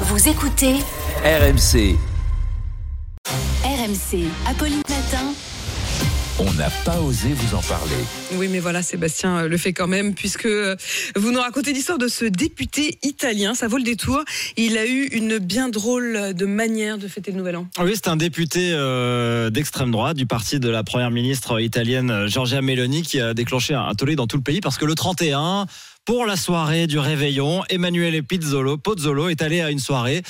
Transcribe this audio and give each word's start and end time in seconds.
Vous 0.00 0.28
écoutez 0.28 0.76
RMC, 1.22 1.96
RMC. 3.62 4.24
Apolline 4.48 4.82
Matin. 4.88 5.34
on 6.38 6.50
n'a 6.54 6.70
pas 6.84 6.98
osé 7.00 7.28
vous 7.34 7.54
en 7.54 7.60
parler. 7.60 7.94
Oui, 8.36 8.48
mais 8.50 8.58
voilà, 8.58 8.82
Sébastien 8.82 9.36
euh, 9.36 9.48
le 9.48 9.56
fait 9.58 9.74
quand 9.74 9.86
même, 9.86 10.14
puisque 10.14 10.46
euh, 10.46 10.76
vous 11.14 11.30
nous 11.30 11.40
racontez 11.40 11.74
l'histoire 11.74 11.98
de 11.98 12.08
ce 12.08 12.24
député 12.24 12.98
italien. 13.02 13.54
Ça 13.54 13.68
vaut 13.68 13.76
le 13.76 13.82
détour. 13.84 14.22
Il 14.56 14.78
a 14.78 14.86
eu 14.86 15.04
une 15.08 15.38
bien 15.38 15.68
drôle 15.68 16.32
de 16.32 16.46
manière 16.46 16.96
de 16.96 17.06
fêter 17.06 17.30
le 17.30 17.36
Nouvel 17.36 17.56
An. 17.56 17.66
Oui, 17.78 17.92
c'est 17.94 18.08
un 18.08 18.16
député 18.16 18.70
euh, 18.72 19.50
d'extrême 19.50 19.90
droite 19.90 20.16
du 20.16 20.26
parti 20.26 20.58
de 20.58 20.70
la 20.70 20.82
première 20.84 21.10
ministre 21.10 21.60
italienne 21.60 22.26
Giorgia 22.28 22.62
Meloni 22.62 23.02
qui 23.02 23.20
a 23.20 23.34
déclenché 23.34 23.74
un 23.74 23.94
tollé 23.94 24.16
dans 24.16 24.26
tout 24.26 24.38
le 24.38 24.42
pays 24.42 24.62
parce 24.62 24.78
que 24.78 24.86
le 24.86 24.94
31, 24.94 25.66
pour 26.04 26.26
la 26.26 26.36
soirée 26.36 26.86
du 26.86 26.98
réveillon, 26.98 27.62
Emanuele 27.68 28.22
Pizzolo, 28.22 28.76
Pozzolo 28.76 29.28
est 29.28 29.42
allé 29.42 29.60
à 29.60 29.70
une 29.70 29.78
soirée 29.78 30.22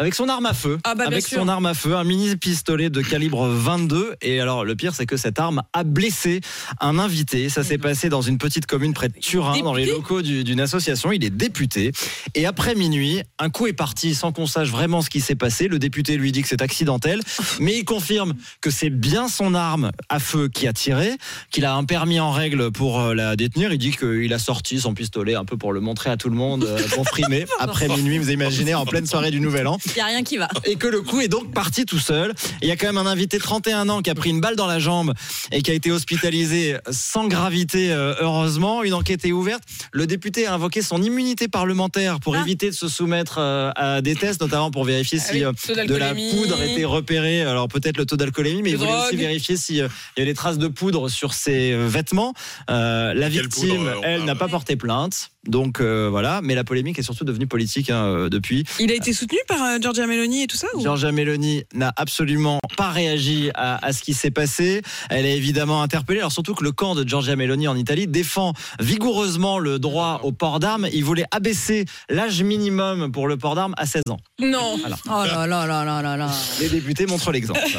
avec 0.00 0.14
son 0.14 0.30
arme 0.30 0.46
à 0.46 0.54
feu, 0.54 0.78
Ah 0.84 0.94
bah, 0.94 1.04
avec 1.06 1.26
son 1.26 1.46
arme 1.46 1.66
à 1.66 1.74
feu, 1.74 1.94
un 1.94 2.04
mini 2.04 2.34
pistolet 2.34 2.88
de 2.88 3.02
calibre 3.02 3.46
22. 3.48 4.14
Et 4.22 4.40
alors 4.40 4.64
le 4.64 4.74
pire, 4.74 4.94
c'est 4.94 5.04
que 5.04 5.18
cette 5.18 5.38
arme 5.38 5.62
a 5.74 5.84
blessé 5.84 6.40
un 6.80 6.98
invité. 6.98 7.50
Ça 7.50 7.62
s'est 7.62 7.76
passé 7.76 8.08
dans 8.08 8.22
une 8.22 8.38
petite 8.38 8.64
commune 8.64 8.94
près 8.94 9.08
de 9.10 9.18
Turin, 9.18 9.58
dans 9.60 9.74
les 9.74 9.84
locaux 9.84 10.22
du- 10.22 10.42
d'une 10.42 10.60
association. 10.60 11.12
Il 11.12 11.22
est 11.22 11.28
député. 11.28 11.92
Et 12.34 12.46
après 12.46 12.74
minuit, 12.74 13.20
un 13.38 13.50
coup 13.50 13.66
est 13.66 13.74
parti 13.74 14.14
sans 14.14 14.32
qu'on 14.32 14.46
sache 14.46 14.70
vraiment 14.70 15.02
ce 15.02 15.10
qui 15.10 15.20
s'est 15.20 15.34
passé. 15.34 15.68
Le 15.68 15.78
député 15.78 16.16
lui 16.16 16.32
dit 16.32 16.40
que 16.40 16.48
c'est 16.48 16.62
accidentel, 16.62 17.20
mais 17.60 17.76
il 17.76 17.84
confirme 17.84 18.32
que 18.62 18.70
c'est 18.70 18.88
bien 18.90 19.28
son 19.28 19.52
arme 19.54 19.90
à 20.08 20.18
feu 20.18 20.48
qui 20.48 20.66
a 20.66 20.72
tiré, 20.72 21.12
qu'il 21.50 21.66
a 21.66 21.74
un 21.74 21.84
permis 21.84 22.20
en 22.20 22.30
règle 22.30 22.70
pour 22.72 23.00
euh, 23.00 23.14
la 23.14 23.36
détenir. 23.36 23.70
Il 23.70 23.78
dit 23.78 23.90
qu'il 23.94 24.32
a 24.32 24.38
sorti 24.38 24.80
son 24.80 24.94
pistolet 24.94 25.34
un 25.34 25.44
peu 25.44 25.58
pour 25.58 25.74
le 25.74 25.80
montrer 25.80 26.08
à 26.08 26.16
tout 26.16 26.30
le 26.30 26.36
monde, 26.36 26.64
euh, 26.64 26.78
pour 26.94 27.06
frimer. 27.06 27.44
Après 27.58 27.86
minuit, 27.88 28.16
vous 28.16 28.30
imaginez, 28.30 28.74
en 28.74 28.86
pleine 28.86 29.06
soirée 29.06 29.30
du 29.30 29.40
Nouvel 29.40 29.66
An 29.66 29.76
Il 29.90 29.96
n'y 29.96 30.00
a 30.02 30.06
rien 30.06 30.22
qui 30.22 30.36
va. 30.36 30.48
et 30.64 30.76
que 30.76 30.86
le 30.86 31.00
coup 31.02 31.20
est 31.20 31.28
donc 31.28 31.52
parti 31.52 31.84
tout 31.84 31.98
seul. 31.98 32.32
Il 32.62 32.68
y 32.68 32.70
a 32.70 32.76
quand 32.76 32.86
même 32.86 32.98
un 32.98 33.06
invité 33.06 33.38
de 33.38 33.42
31 33.42 33.88
ans 33.88 34.02
qui 34.02 34.10
a 34.10 34.14
pris 34.14 34.30
une 34.30 34.40
balle 34.40 34.56
dans 34.56 34.66
la 34.66 34.78
jambe 34.78 35.12
et 35.52 35.62
qui 35.62 35.70
a 35.70 35.74
été 35.74 35.90
hospitalisé 35.90 36.76
sans 36.90 37.26
gravité, 37.26 37.92
euh, 37.92 38.14
heureusement. 38.20 38.82
Une 38.82 38.94
enquête 38.94 39.24
est 39.24 39.32
ouverte. 39.32 39.62
Le 39.92 40.06
député 40.06 40.46
a 40.46 40.54
invoqué 40.54 40.82
son 40.82 41.02
immunité 41.02 41.48
parlementaire 41.48 42.20
pour 42.20 42.36
Ah. 42.36 42.40
éviter 42.40 42.70
de 42.70 42.74
se 42.74 42.88
soumettre 42.88 43.36
euh, 43.38 43.70
à 43.76 44.00
des 44.00 44.14
tests, 44.14 44.40
notamment 44.40 44.70
pour 44.70 44.84
vérifier 44.84 45.18
Ah 45.20 45.24
si 45.26 45.32
oui, 45.38 45.44
euh, 45.44 45.84
de 45.86 45.94
la 45.96 46.14
poudre 46.14 46.62
était 46.62 46.84
repérée. 46.84 47.42
Alors 47.42 47.68
peut-être 47.68 47.96
le 47.96 48.06
taux 48.06 48.16
d'alcoolémie, 48.16 48.62
mais 48.62 48.70
il 48.70 48.76
voulait 48.76 48.90
aussi 49.06 49.16
vérifier 49.16 49.56
s'il 49.56 49.76
y 49.76 49.80
avait 49.80 49.90
des 50.24 50.34
traces 50.34 50.58
de 50.58 50.68
poudre 50.68 51.08
sur 51.08 51.34
ses 51.34 51.74
vêtements. 51.76 52.32
Euh, 52.70 53.12
la 53.14 53.28
victime, 53.28 53.76
poudre, 53.76 54.00
elle, 54.04 54.24
n'a 54.24 54.34
pas 54.34 54.48
porté 54.48 54.76
plainte. 54.76 55.30
Donc 55.48 55.80
euh, 55.80 56.08
voilà, 56.10 56.40
mais 56.42 56.54
la 56.54 56.64
polémique 56.64 56.98
est 56.98 57.02
surtout 57.02 57.24
devenue 57.24 57.46
politique 57.46 57.88
hein, 57.88 58.04
euh, 58.04 58.28
depuis. 58.28 58.64
Il 58.78 58.90
a 58.90 58.94
été 58.94 59.12
soutenu 59.14 59.38
par 59.48 59.62
euh, 59.62 59.78
Giorgia 59.80 60.06
Meloni 60.06 60.42
et 60.42 60.46
tout 60.46 60.56
ça 60.58 60.66
ou- 60.74 60.82
Giorgia 60.82 61.12
Meloni 61.12 61.64
n'a 61.74 61.92
absolument 61.96 62.60
pas 62.76 62.90
réagi 62.90 63.50
à, 63.54 63.84
à 63.84 63.92
ce 63.94 64.02
qui 64.02 64.12
s'est 64.12 64.30
passé. 64.30 64.82
Elle 65.08 65.24
est 65.24 65.36
évidemment 65.36 65.82
interpellée. 65.82 66.18
Alors 66.20 66.30
surtout 66.32 66.54
que 66.54 66.62
le 66.62 66.72
camp 66.72 66.94
de 66.94 67.08
Giorgia 67.08 67.36
Meloni 67.36 67.68
en 67.68 67.76
Italie 67.76 68.06
défend 68.06 68.52
vigoureusement 68.80 69.58
le 69.58 69.78
droit 69.78 70.20
au 70.24 70.32
port 70.32 70.60
d'armes. 70.60 70.88
Il 70.92 71.04
voulait 71.04 71.24
abaisser 71.30 71.86
l'âge 72.10 72.42
minimum 72.42 73.10
pour 73.10 73.26
le 73.26 73.38
port 73.38 73.54
d'armes 73.54 73.74
à 73.78 73.86
16 73.86 74.02
ans. 74.10 74.18
Non. 74.40 74.76
Voilà. 74.78 74.96
Oh 75.06 75.24
là 75.24 75.46
là 75.46 75.66
là 75.66 75.84
là 75.86 76.02
là 76.02 76.16
là. 76.18 76.30
Les 76.60 76.68
députés 76.68 77.06
montrent 77.06 77.32
l'exemple. 77.32 77.60